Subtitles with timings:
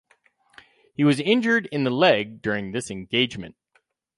[0.95, 3.55] He was injured in the leg during this engagement.